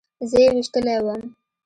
زه 0.29 0.37
يې 0.43 0.49
ويشتلى 0.53 0.95
وم. 1.05 1.21